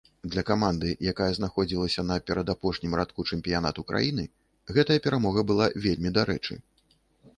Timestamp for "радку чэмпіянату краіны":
3.01-4.27